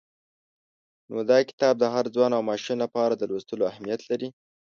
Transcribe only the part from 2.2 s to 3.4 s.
او ماشوم لپاره د